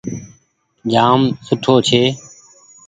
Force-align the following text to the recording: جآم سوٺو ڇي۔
جآم 0.91 1.21
سوٺو 1.45 1.75
ڇي۔ 1.87 2.01